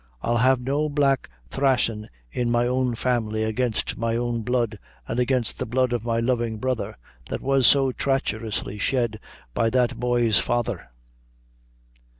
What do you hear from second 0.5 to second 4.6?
no black thraisin in my own family against my own